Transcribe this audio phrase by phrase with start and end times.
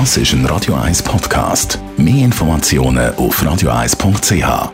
[0.00, 1.78] Das ist ein Radio 1 Podcast.
[1.96, 4.72] Mehr Informationen auf radio1.ch.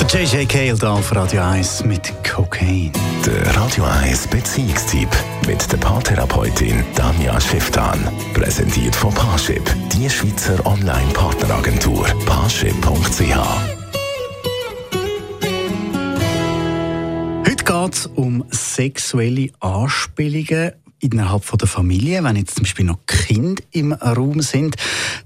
[0.00, 2.92] Der JJ Cale da auf Radio 1 mit Cocaine.
[3.26, 5.10] Der Radio 1 Beziehungstyp
[5.46, 8.00] mit der Paartherapeutin Danja Schifftan.
[8.32, 9.62] Präsentiert von Paarship,
[9.92, 12.06] die Schweizer Online-Partneragentur.
[12.24, 13.36] Paarship.ch.
[17.46, 20.72] Heute geht es um sexuelle Anspielungen
[21.04, 24.76] innerhalb von der Familie, wenn jetzt zum Beispiel noch Kinder im Raum sind.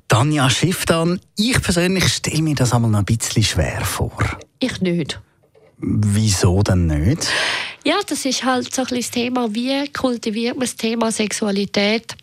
[0.08, 4.18] Tanja Schifftan, ich persönlich stelle mir das einmal noch ein bisschen schwer vor.
[4.58, 5.20] Ich nicht.
[5.78, 7.28] Wieso denn nicht?
[7.84, 12.16] Ja, das ist halt so ein bisschen das Thema, wie kultiviert man das Thema Sexualität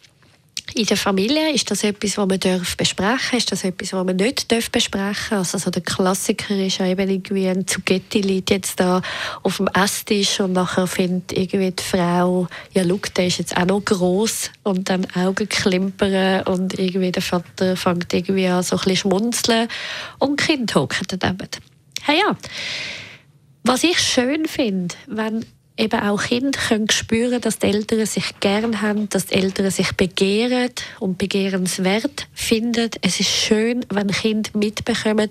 [0.76, 4.18] in der Familie ist das etwas, was man darf besprechen Ist das etwas, was man
[4.18, 8.80] nicht darf besprechen Also so der Klassiker ist ja eben irgendwie ein Zugetti liegt jetzt
[8.80, 9.02] da
[9.42, 13.66] auf dem Esstisch und nachher findet irgendwie die Frau, ja, schau, der ist jetzt auch
[13.66, 18.80] noch groß und dann Augen klimpern und irgendwie der Vater fängt irgendwie an so ein
[18.80, 19.70] bisschen schmunzeln
[20.20, 21.50] und Kinder hocken daneben.
[22.02, 22.36] Hey, ja.
[23.64, 25.45] Was ich schön finde, wenn
[25.78, 29.92] eben auch Kinder können spüren, dass die Eltern sich gern haben, dass die Eltern sich
[29.94, 32.90] begehren und begehrenswert finden.
[33.02, 35.30] Es ist schön, wenn Kinder mitbekommen,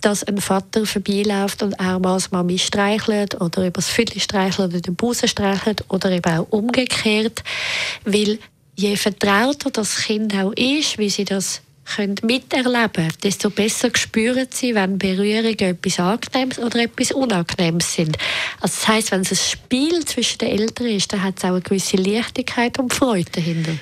[0.00, 4.68] dass ein Vater vorbeiläuft und auch mal das Mami streichelt oder über das Viertel streichelt
[4.68, 7.42] oder den Busen streichelt oder eben auch umgekehrt,
[8.04, 8.38] weil
[8.76, 11.62] je vertrauter das Kind auch ist, wie sie das
[11.96, 18.16] können miterleben desto besser spüren sie, wenn Berührungen etwas Angenehmes oder etwas Unangenehmes sind.
[18.60, 21.50] Also das heisst, wenn es ein Spiel zwischen den Eltern ist, dann hat es auch
[21.50, 23.72] eine gewisse Leichtigkeit und Freude dahinter.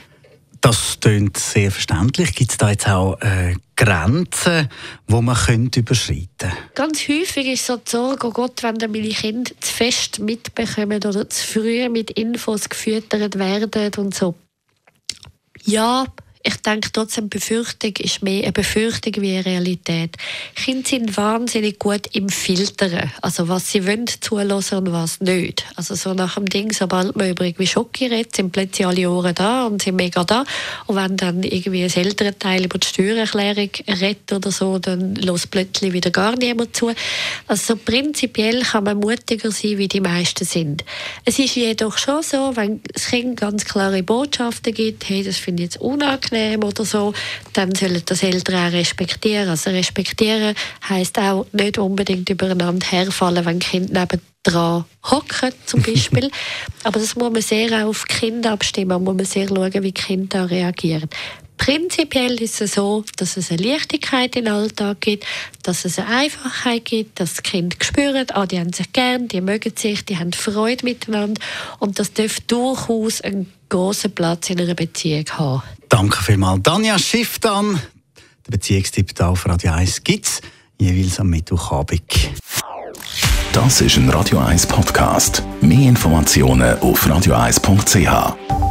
[0.60, 2.34] Das klingt sehr verständlich.
[2.34, 4.68] Gibt es da jetzt auch äh, Grenzen,
[5.06, 6.56] die man könnte überschreiten könnte?
[6.74, 10.96] Ganz häufig ist so die Sorge, oh Gott, wenn dann meine Kinder zu fest mitbekommen
[10.96, 14.34] oder zu früh mit Infos gefüttert werden und so.
[15.64, 16.06] Ja,
[16.46, 20.16] ich denke trotzdem, Befürchtung ist mehr eine Befürchtung wie eine Realität.
[20.54, 25.64] Kinder sind wahnsinnig gut im Filtern, also was sie wollen zulassen und was nicht.
[25.74, 29.34] Also so nach dem Ding, sobald man über irgendwie Schocke redet, sind plötzlich alle Ohren
[29.34, 30.44] da und sind mega da.
[30.86, 33.70] Und wenn dann irgendwie ein älterer Teil über die Steuererklärung
[34.00, 36.92] redet oder so, dann los plötzlich wieder gar niemand zu.
[37.48, 40.84] Also so prinzipiell kann man mutiger sein, wie die meisten sind.
[41.24, 45.64] Es ist jedoch schon so, wenn das Kind ganz klare Botschaften gibt, hey, das finde
[45.64, 47.12] ich jetzt unangenehm, unangenehm oder so,
[47.52, 49.48] dann sollen das Eltern auch respektieren.
[49.48, 50.54] Also respektieren
[50.88, 56.30] heisst auch nicht unbedingt übereinander herfallen, wenn Kinder neben dran hocken, zum Beispiel.
[56.84, 60.44] Aber das muss man sehr auf Kinder abstimmen, muss man sehr schauen, wie Kinder da
[60.44, 61.08] reagieren.
[61.58, 65.24] Prinzipiell ist es so, dass es eine Leichtigkeit im Alltag gibt,
[65.62, 69.40] dass es eine Einfachheit gibt, dass die Kinder spüren, ah, die haben sich gern, die
[69.40, 71.40] mögen sich, die haben Freude miteinander
[71.78, 75.62] und das darf durchaus einen großen Platz in einer Beziehung haben.
[75.96, 76.60] Danke vielmals.
[76.62, 77.80] Danja Schifftan,
[78.44, 80.42] der Beziehungstipp hier auf Radio 1 gibt es
[80.78, 82.02] jeweils am Mittwochabend.
[83.54, 85.42] Das ist ein Radio 1 Podcast.
[85.62, 88.65] Mehr Informationen auf radio1.ch.